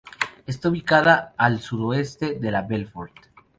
[0.47, 3.13] Está ubicada a al suroeste de Belfort.